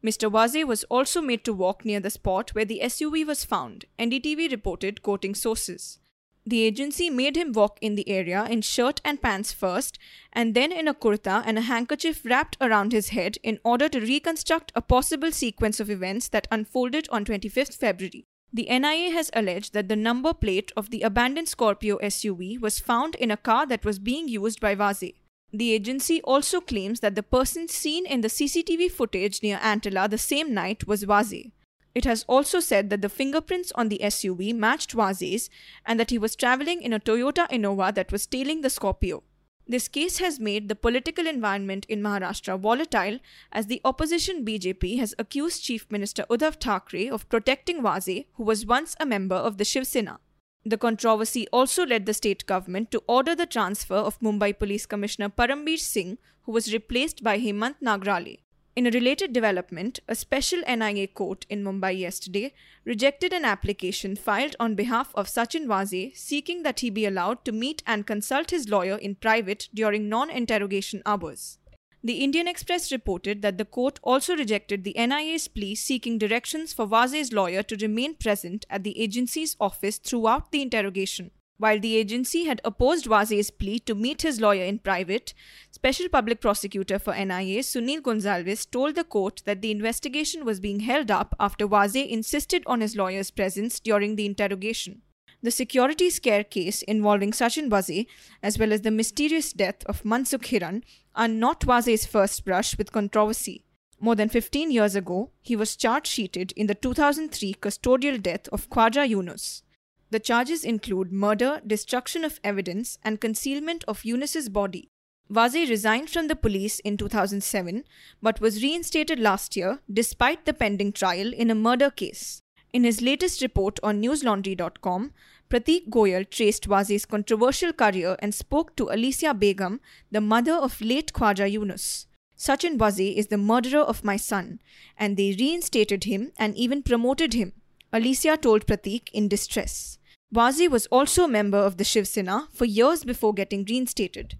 Mr. 0.04 0.30
Waze 0.30 0.66
was 0.66 0.84
also 0.84 1.20
made 1.20 1.44
to 1.44 1.52
walk 1.52 1.84
near 1.84 2.00
the 2.00 2.10
spot 2.10 2.54
where 2.54 2.64
the 2.64 2.80
SUV 2.82 3.26
was 3.26 3.44
found, 3.44 3.84
NDTV 3.98 4.50
reported, 4.50 5.02
quoting 5.02 5.34
sources. 5.34 5.98
The 6.46 6.62
agency 6.62 7.10
made 7.10 7.36
him 7.36 7.52
walk 7.52 7.78
in 7.82 7.96
the 7.96 8.08
area 8.08 8.46
in 8.46 8.62
shirt 8.62 9.02
and 9.04 9.20
pants 9.20 9.52
first, 9.52 9.98
and 10.32 10.54
then 10.54 10.72
in 10.72 10.88
a 10.88 10.94
kurta 10.94 11.42
and 11.44 11.58
a 11.58 11.62
handkerchief 11.62 12.24
wrapped 12.24 12.56
around 12.62 12.92
his 12.92 13.10
head 13.10 13.36
in 13.42 13.60
order 13.62 13.90
to 13.90 14.00
reconstruct 14.00 14.72
a 14.74 14.80
possible 14.80 15.32
sequence 15.32 15.80
of 15.80 15.90
events 15.90 16.28
that 16.28 16.48
unfolded 16.50 17.06
on 17.10 17.26
25th 17.26 17.76
February. 17.76 18.24
The 18.52 18.66
NIA 18.70 19.12
has 19.12 19.30
alleged 19.34 19.74
that 19.74 19.88
the 19.88 19.96
number 19.96 20.32
plate 20.32 20.72
of 20.76 20.90
the 20.90 21.02
abandoned 21.02 21.48
Scorpio 21.48 21.98
SUV 21.98 22.58
was 22.60 22.80
found 22.80 23.14
in 23.16 23.30
a 23.30 23.36
car 23.36 23.66
that 23.66 23.84
was 23.84 23.98
being 23.98 24.26
used 24.26 24.60
by 24.60 24.74
Waze. 24.74 25.14
The 25.52 25.72
agency 25.72 26.22
also 26.22 26.60
claims 26.60 27.00
that 27.00 27.16
the 27.16 27.24
person 27.24 27.66
seen 27.66 28.06
in 28.06 28.20
the 28.20 28.28
CCTV 28.28 28.90
footage 28.90 29.42
near 29.42 29.58
Antilia 29.58 30.08
the 30.08 30.18
same 30.18 30.54
night 30.54 30.86
was 30.86 31.04
Waze. 31.04 31.50
It 31.92 32.04
has 32.04 32.24
also 32.28 32.60
said 32.60 32.88
that 32.90 33.02
the 33.02 33.08
fingerprints 33.08 33.72
on 33.74 33.88
the 33.88 33.98
SUV 33.98 34.54
matched 34.54 34.94
Waze's 34.94 35.50
and 35.84 35.98
that 35.98 36.10
he 36.10 36.18
was 36.18 36.36
traveling 36.36 36.82
in 36.82 36.92
a 36.92 37.00
Toyota 37.00 37.50
Innova 37.50 37.92
that 37.94 38.12
was 38.12 38.26
tailing 38.26 38.60
the 38.60 38.70
Scorpio. 38.70 39.24
This 39.66 39.88
case 39.88 40.18
has 40.18 40.38
made 40.38 40.68
the 40.68 40.76
political 40.76 41.26
environment 41.26 41.84
in 41.88 42.00
Maharashtra 42.00 42.58
volatile 42.58 43.18
as 43.50 43.66
the 43.66 43.80
opposition 43.84 44.44
BJP 44.44 44.98
has 45.00 45.14
accused 45.18 45.64
Chief 45.64 45.90
Minister 45.90 46.24
Uddhav 46.30 46.60
Thackeray 46.60 47.10
of 47.10 47.28
protecting 47.28 47.82
Waze, 47.82 48.26
who 48.34 48.44
was 48.44 48.66
once 48.66 48.94
a 49.00 49.06
member 49.06 49.36
of 49.36 49.58
the 49.58 49.64
Shiv 49.64 49.86
Sena. 49.86 50.20
The 50.64 50.76
controversy 50.76 51.48
also 51.48 51.86
led 51.86 52.04
the 52.04 52.12
state 52.12 52.44
government 52.44 52.90
to 52.90 53.02
order 53.06 53.34
the 53.34 53.46
transfer 53.46 53.94
of 53.94 54.20
Mumbai 54.20 54.58
Police 54.58 54.84
Commissioner 54.84 55.30
Parambir 55.30 55.78
Singh, 55.78 56.18
who 56.42 56.52
was 56.52 56.72
replaced 56.72 57.22
by 57.22 57.38
Hemant 57.38 57.76
Nagrale. 57.82 58.40
In 58.76 58.86
a 58.86 58.90
related 58.90 59.32
development, 59.32 60.00
a 60.06 60.14
special 60.14 60.60
NIA 60.68 61.08
court 61.08 61.46
in 61.48 61.64
Mumbai 61.64 61.98
yesterday 61.98 62.52
rejected 62.84 63.32
an 63.32 63.44
application 63.44 64.16
filed 64.16 64.54
on 64.60 64.74
behalf 64.74 65.12
of 65.14 65.28
Sachin 65.28 65.66
Waze 65.66 66.14
seeking 66.14 66.62
that 66.62 66.80
he 66.80 66.90
be 66.90 67.06
allowed 67.06 67.44
to 67.46 67.52
meet 67.52 67.82
and 67.86 68.06
consult 68.06 68.50
his 68.50 68.68
lawyer 68.68 68.96
in 68.96 69.14
private 69.14 69.68
during 69.72 70.10
non 70.10 70.28
interrogation 70.28 71.02
hours. 71.06 71.58
The 72.02 72.24
Indian 72.24 72.48
Express 72.48 72.90
reported 72.90 73.42
that 73.42 73.58
the 73.58 73.66
court 73.66 74.00
also 74.02 74.34
rejected 74.34 74.84
the 74.84 74.94
NIA's 74.96 75.48
plea 75.48 75.74
seeking 75.74 76.16
directions 76.16 76.72
for 76.72 76.86
Waze's 76.86 77.30
lawyer 77.30 77.62
to 77.64 77.76
remain 77.76 78.14
present 78.14 78.64
at 78.70 78.84
the 78.84 78.98
agency's 78.98 79.54
office 79.60 79.98
throughout 79.98 80.50
the 80.50 80.62
interrogation. 80.62 81.30
While 81.58 81.78
the 81.78 81.96
agency 81.96 82.44
had 82.44 82.62
opposed 82.64 83.04
Waze's 83.04 83.50
plea 83.50 83.80
to 83.80 83.94
meet 83.94 84.22
his 84.22 84.40
lawyer 84.40 84.64
in 84.64 84.78
private, 84.78 85.34
Special 85.70 86.08
Public 86.08 86.40
Prosecutor 86.40 86.98
for 86.98 87.12
NIA 87.12 87.60
Sunil 87.60 88.00
Gonsalves 88.00 88.70
told 88.70 88.94
the 88.94 89.04
court 89.04 89.42
that 89.44 89.60
the 89.60 89.70
investigation 89.70 90.46
was 90.46 90.58
being 90.58 90.80
held 90.80 91.10
up 91.10 91.34
after 91.38 91.68
Waze 91.68 92.08
insisted 92.08 92.62
on 92.64 92.80
his 92.80 92.96
lawyer's 92.96 93.30
presence 93.30 93.78
during 93.78 94.16
the 94.16 94.24
interrogation. 94.24 95.02
The 95.42 95.50
security 95.50 96.10
scare 96.10 96.44
case 96.44 96.82
involving 96.82 97.32
Sachin 97.32 97.70
Waze, 97.70 98.06
as 98.42 98.58
well 98.58 98.72
as 98.72 98.82
the 98.82 98.90
mysterious 98.90 99.52
death 99.54 99.84
of 99.86 100.02
Mansukh 100.02 100.44
Hiran, 100.44 100.82
are 101.14 101.28
not 101.28 101.60
Waze's 101.60 102.04
first 102.04 102.44
brush 102.44 102.76
with 102.76 102.92
controversy. 102.92 103.64
More 103.98 104.14
than 104.14 104.28
15 104.28 104.70
years 104.70 104.94
ago, 104.94 105.30
he 105.40 105.56
was 105.56 105.76
charge 105.76 106.06
sheeted 106.06 106.52
in 106.56 106.66
the 106.66 106.74
2003 106.74 107.54
custodial 107.54 108.22
death 108.22 108.48
of 108.48 108.68
Khwaja 108.68 109.08
Yunus. 109.08 109.62
The 110.10 110.20
charges 110.20 110.64
include 110.64 111.12
murder, 111.12 111.60
destruction 111.66 112.24
of 112.24 112.40
evidence, 112.44 112.98
and 113.02 113.20
concealment 113.20 113.84
of 113.86 114.04
Yunus's 114.04 114.48
body. 114.48 114.88
Waze 115.30 115.68
resigned 115.68 116.10
from 116.10 116.26
the 116.26 116.34
police 116.34 116.80
in 116.80 116.96
2007 116.96 117.84
but 118.20 118.40
was 118.40 118.62
reinstated 118.62 119.20
last 119.20 119.56
year 119.56 119.78
despite 119.90 120.44
the 120.44 120.52
pending 120.52 120.92
trial 120.92 121.32
in 121.32 121.50
a 121.50 121.54
murder 121.54 121.88
case. 121.88 122.42
In 122.72 122.84
his 122.84 123.02
latest 123.02 123.42
report 123.42 123.80
on 123.82 124.00
newslaundry.com, 124.00 125.12
Pratik 125.48 125.88
Goyal 125.88 126.28
traced 126.30 126.68
Waze's 126.68 127.04
controversial 127.04 127.72
career 127.72 128.16
and 128.20 128.32
spoke 128.32 128.76
to 128.76 128.86
Asiya 128.86 129.36
Begum, 129.36 129.80
the 130.12 130.20
mother 130.20 130.52
of 130.52 130.80
late 130.80 131.12
Khwaja 131.12 131.50
Yunus. 131.50 132.06
Sachin 132.38 132.78
Waze 132.78 133.16
is 133.16 133.26
the 133.26 133.36
murderer 133.36 133.80
of 133.80 134.04
my 134.04 134.16
son, 134.16 134.60
and 134.96 135.16
they 135.16 135.34
reinstated 135.38 136.04
him 136.04 136.30
and 136.38 136.56
even 136.56 136.82
promoted 136.82 137.34
him, 137.34 137.52
Asiya 137.92 138.40
told 138.40 138.66
Pratik 138.66 139.10
in 139.12 139.26
distress. 139.26 139.98
Waze 140.32 140.70
was 140.70 140.86
also 140.86 141.24
a 141.24 141.28
member 141.28 141.58
of 141.58 141.76
the 141.76 141.84
Shiv 141.84 142.06
Sena 142.06 142.46
for 142.52 142.64
years 142.64 143.02
before 143.02 143.34
getting 143.34 143.64
reinstated. 143.64 144.38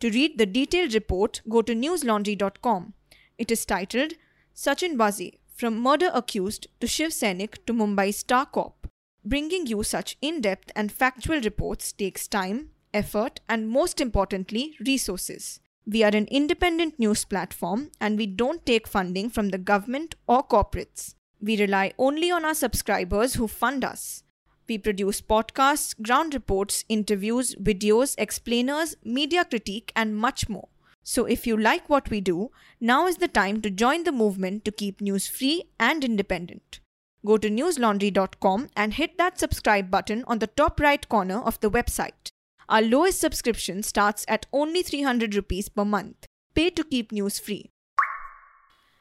To 0.00 0.10
read 0.10 0.38
the 0.38 0.46
detailed 0.46 0.94
report, 0.94 1.42
go 1.46 1.60
to 1.60 1.74
newslaundry.com. 1.74 2.94
It 3.36 3.50
is 3.50 3.66
titled 3.66 4.14
Sachin 4.54 4.96
Waze 4.96 5.34
From 5.56 5.80
Murder 5.80 6.10
Accused 6.12 6.66
to 6.80 6.86
Shiv 6.86 7.12
Sainik 7.12 7.64
to 7.64 7.72
Mumbai 7.72 8.12
Star 8.12 8.44
Cop. 8.44 8.88
Bringing 9.24 9.66
you 9.66 9.82
such 9.82 10.18
in 10.20 10.42
depth 10.42 10.70
and 10.76 10.92
factual 10.92 11.40
reports 11.40 11.92
takes 11.92 12.28
time, 12.28 12.72
effort, 12.92 13.40
and 13.48 13.66
most 13.66 13.98
importantly, 13.98 14.76
resources. 14.84 15.60
We 15.86 16.02
are 16.02 16.14
an 16.14 16.26
independent 16.26 16.98
news 16.98 17.24
platform 17.24 17.90
and 18.02 18.18
we 18.18 18.26
don't 18.26 18.66
take 18.66 18.86
funding 18.86 19.30
from 19.30 19.48
the 19.48 19.56
government 19.56 20.14
or 20.26 20.46
corporates. 20.46 21.14
We 21.40 21.58
rely 21.58 21.94
only 21.96 22.30
on 22.30 22.44
our 22.44 22.52
subscribers 22.52 23.36
who 23.36 23.48
fund 23.48 23.82
us. 23.82 24.24
We 24.68 24.76
produce 24.76 25.22
podcasts, 25.22 25.98
ground 26.02 26.34
reports, 26.34 26.84
interviews, 26.90 27.54
videos, 27.54 28.14
explainers, 28.18 28.94
media 29.02 29.46
critique, 29.46 29.90
and 29.96 30.18
much 30.18 30.50
more. 30.50 30.68
So 31.08 31.24
if 31.24 31.46
you 31.46 31.56
like 31.56 31.88
what 31.88 32.10
we 32.10 32.20
do, 32.20 32.50
now 32.80 33.06
is 33.06 33.18
the 33.18 33.28
time 33.28 33.62
to 33.62 33.70
join 33.70 34.02
the 34.02 34.10
movement 34.10 34.64
to 34.64 34.72
keep 34.72 35.00
news 35.00 35.28
free 35.28 35.70
and 35.78 36.02
independent. 36.02 36.80
Go 37.24 37.38
to 37.38 37.48
newslaundry.com 37.48 38.70
and 38.76 38.94
hit 38.94 39.16
that 39.16 39.38
subscribe 39.38 39.88
button 39.88 40.24
on 40.26 40.40
the 40.40 40.48
top 40.48 40.80
right 40.80 41.08
corner 41.08 41.38
of 41.38 41.60
the 41.60 41.70
website. 41.70 42.30
Our 42.68 42.82
lowest 42.82 43.20
subscription 43.20 43.84
starts 43.84 44.24
at 44.26 44.46
only 44.52 44.82
300 44.82 45.36
rupees 45.36 45.68
per 45.68 45.84
month. 45.84 46.26
Pay 46.56 46.70
to 46.70 46.82
keep 46.82 47.12
news 47.12 47.38
free. 47.38 47.70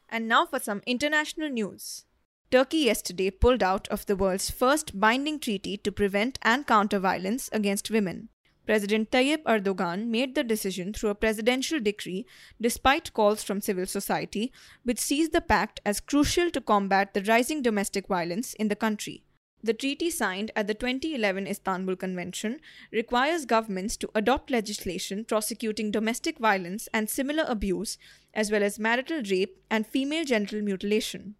And 0.07 0.27
now 0.27 0.45
for 0.45 0.59
some 0.59 0.83
international 0.85 1.49
news. 1.49 2.05
Turkey 2.51 2.77
yesterday 2.77 3.31
pulled 3.31 3.63
out 3.63 3.87
of 3.87 4.05
the 4.05 4.15
world's 4.15 4.51
first 4.51 4.99
binding 4.99 5.39
treaty 5.39 5.75
to 5.77 5.91
prevent 5.91 6.37
and 6.43 6.67
counter 6.67 6.99
violence 6.99 7.49
against 7.51 7.89
women. 7.89 8.29
President 8.65 9.11
Tayyip 9.11 9.43
Erdogan 9.43 10.07
made 10.07 10.33
the 10.33 10.43
decision 10.43 10.91
through 10.91 11.09
a 11.09 11.15
presidential 11.15 11.79
decree 11.79 12.25
despite 12.59 13.13
calls 13.13 13.43
from 13.43 13.61
civil 13.61 13.85
society, 13.85 14.51
which 14.83 14.99
sees 14.99 15.29
the 15.29 15.41
pact 15.41 15.79
as 15.85 15.99
crucial 15.99 16.49
to 16.49 16.61
combat 16.61 17.13
the 17.13 17.21
rising 17.23 17.61
domestic 17.61 18.07
violence 18.07 18.53
in 18.55 18.67
the 18.67 18.75
country. 18.75 19.23
The 19.63 19.73
treaty 19.73 20.11
signed 20.11 20.51
at 20.55 20.67
the 20.67 20.75
2011 20.75 21.47
Istanbul 21.47 21.95
Convention 21.95 22.59
requires 22.91 23.45
governments 23.45 23.97
to 23.97 24.09
adopt 24.13 24.51
legislation 24.51 25.25
prosecuting 25.25 25.89
domestic 25.89 26.37
violence 26.37 26.87
and 26.93 27.09
similar 27.09 27.45
abuse, 27.47 27.97
as 28.33 28.51
well 28.51 28.61
as 28.63 28.77
marital 28.77 29.23
rape 29.29 29.59
and 29.71 29.87
female 29.87 30.23
genital 30.23 30.61
mutilation. 30.61 31.35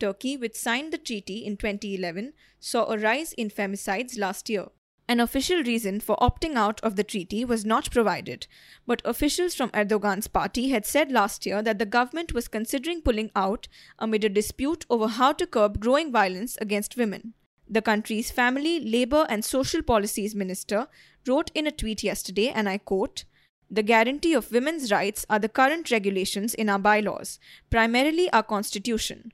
Turkey, 0.00 0.36
which 0.36 0.56
signed 0.56 0.92
the 0.92 0.98
treaty 0.98 1.44
in 1.44 1.56
2011, 1.56 2.32
saw 2.58 2.90
a 2.90 2.98
rise 2.98 3.32
in 3.34 3.50
femicides 3.50 4.18
last 4.18 4.48
year. 4.48 4.66
An 5.10 5.18
official 5.18 5.64
reason 5.64 5.98
for 5.98 6.16
opting 6.18 6.54
out 6.54 6.80
of 6.82 6.94
the 6.94 7.02
treaty 7.02 7.44
was 7.44 7.64
not 7.64 7.90
provided, 7.90 8.46
but 8.86 9.02
officials 9.04 9.56
from 9.56 9.70
Erdogan's 9.70 10.28
party 10.28 10.68
had 10.68 10.86
said 10.86 11.10
last 11.10 11.44
year 11.44 11.62
that 11.62 11.80
the 11.80 11.84
government 11.84 12.32
was 12.32 12.46
considering 12.46 13.02
pulling 13.02 13.32
out 13.34 13.66
amid 13.98 14.22
a 14.22 14.28
dispute 14.28 14.86
over 14.88 15.08
how 15.08 15.32
to 15.32 15.48
curb 15.48 15.80
growing 15.80 16.12
violence 16.12 16.56
against 16.60 16.96
women. 16.96 17.34
The 17.68 17.82
country's 17.82 18.30
Family, 18.30 18.78
Labour 18.78 19.26
and 19.28 19.44
Social 19.44 19.82
Policies 19.82 20.36
Minister 20.36 20.86
wrote 21.26 21.50
in 21.56 21.66
a 21.66 21.72
tweet 21.72 22.04
yesterday, 22.04 22.50
and 22.50 22.68
I 22.68 22.78
quote, 22.78 23.24
the 23.68 23.82
guarantee 23.82 24.34
of 24.34 24.52
women's 24.52 24.92
rights 24.92 25.26
are 25.28 25.40
the 25.40 25.48
current 25.48 25.90
regulations 25.90 26.54
in 26.54 26.68
our 26.68 26.78
bylaws, 26.78 27.40
primarily 27.68 28.30
our 28.30 28.44
constitution. 28.44 29.32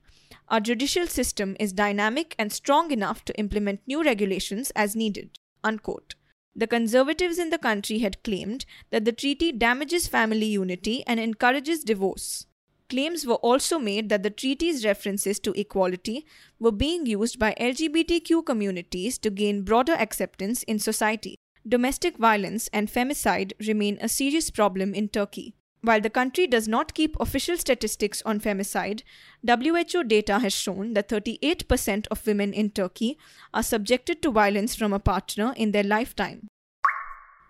Our 0.48 0.60
judicial 0.60 1.06
system 1.06 1.54
is 1.60 1.74
dynamic 1.74 2.34
and 2.38 2.50
strong 2.50 2.92
enough 2.92 3.26
to 3.26 3.38
implement 3.38 3.80
new 3.86 4.02
regulations 4.02 4.72
as 4.74 4.96
needed. 4.96 5.38
Unquote. 5.66 6.14
The 6.54 6.68
conservatives 6.68 7.38
in 7.38 7.50
the 7.50 7.58
country 7.58 7.98
had 7.98 8.22
claimed 8.22 8.64
that 8.90 9.04
the 9.04 9.12
treaty 9.12 9.50
damages 9.50 10.06
family 10.06 10.46
unity 10.46 11.02
and 11.06 11.18
encourages 11.18 11.82
divorce. 11.82 12.46
Claims 12.88 13.26
were 13.26 13.42
also 13.50 13.80
made 13.80 14.08
that 14.08 14.22
the 14.22 14.30
treaty's 14.30 14.84
references 14.84 15.40
to 15.40 15.52
equality 15.60 16.24
were 16.60 16.70
being 16.70 17.04
used 17.04 17.40
by 17.40 17.52
LGBTQ 17.58 18.46
communities 18.46 19.18
to 19.18 19.28
gain 19.28 19.62
broader 19.62 19.94
acceptance 19.94 20.62
in 20.62 20.78
society. 20.78 21.34
Domestic 21.66 22.16
violence 22.16 22.68
and 22.72 22.88
femicide 22.88 23.52
remain 23.66 23.98
a 24.00 24.08
serious 24.08 24.50
problem 24.50 24.94
in 24.94 25.08
Turkey. 25.08 25.56
While 25.86 26.00
the 26.00 26.10
country 26.10 26.48
does 26.48 26.66
not 26.66 26.94
keep 26.94 27.16
official 27.20 27.56
statistics 27.56 28.20
on 28.26 28.40
femicide, 28.40 29.02
WHO 29.46 30.02
data 30.02 30.40
has 30.40 30.52
shown 30.52 30.94
that 30.94 31.08
38% 31.08 32.08
of 32.10 32.26
women 32.26 32.52
in 32.52 32.70
Turkey 32.70 33.16
are 33.54 33.62
subjected 33.62 34.20
to 34.22 34.32
violence 34.32 34.74
from 34.74 34.92
a 34.92 34.98
partner 34.98 35.54
in 35.56 35.70
their 35.70 35.84
lifetime. 35.84 36.48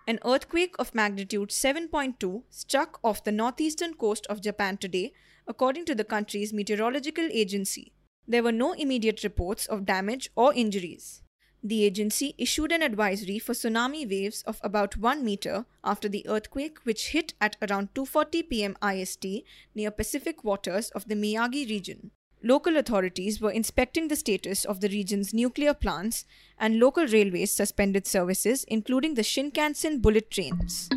An 0.07 0.19
earthquake 0.23 0.75
of 0.77 0.93
magnitude 0.93 1.49
7.2 1.49 2.43
struck 2.51 2.99
off 3.03 3.23
the 3.23 3.31
northeastern 3.31 3.95
coast 3.95 4.27
of 4.27 4.43
Japan 4.43 4.77
today, 4.77 5.13
according 5.47 5.85
to 5.85 5.95
the 5.95 6.03
country's 6.03 6.53
meteorological 6.53 7.27
agency. 7.31 7.91
There 8.27 8.43
were 8.43 8.51
no 8.51 8.73
immediate 8.73 9.23
reports 9.23 9.65
of 9.65 9.87
damage 9.87 10.29
or 10.35 10.53
injuries. 10.53 11.23
The 11.67 11.83
agency 11.83 12.33
issued 12.37 12.71
an 12.71 12.81
advisory 12.81 13.39
for 13.39 13.51
tsunami 13.51 14.09
waves 14.09 14.41
of 14.43 14.61
about 14.63 14.95
1 14.95 15.25
meter 15.25 15.65
after 15.83 16.07
the 16.07 16.25
earthquake 16.25 16.77
which 16.85 17.09
hit 17.09 17.33
at 17.41 17.57
around 17.61 17.89
2:40 17.93 18.49
p.m. 18.49 18.77
IST 18.81 19.43
near 19.75 19.91
Pacific 19.91 20.45
waters 20.45 20.89
of 20.91 21.09
the 21.09 21.15
Miyagi 21.15 21.67
region. 21.69 22.11
Local 22.41 22.77
authorities 22.77 23.41
were 23.41 23.51
inspecting 23.51 24.07
the 24.07 24.15
status 24.15 24.63
of 24.63 24.79
the 24.79 24.87
region's 24.87 25.33
nuclear 25.33 25.73
plants 25.73 26.23
and 26.57 26.79
local 26.79 27.05
railways 27.05 27.51
suspended 27.51 28.07
services 28.07 28.63
including 28.79 29.15
the 29.15 29.29
Shinkansen 29.33 30.01
bullet 30.01 30.31
trains. 30.31 30.87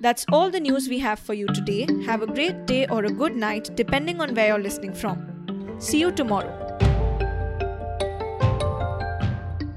That's 0.00 0.24
all 0.32 0.50
the 0.50 0.66
news 0.70 0.88
we 0.88 1.00
have 1.00 1.18
for 1.18 1.34
you 1.34 1.48
today. 1.48 1.86
Have 2.06 2.22
a 2.22 2.34
great 2.38 2.64
day 2.64 2.86
or 2.86 3.04
a 3.04 3.18
good 3.22 3.36
night 3.36 3.76
depending 3.76 4.22
on 4.22 4.34
where 4.34 4.48
you're 4.54 4.68
listening 4.70 4.94
from. 4.94 5.26
See 5.78 6.00
you 6.00 6.12
tomorrow. 6.12 6.63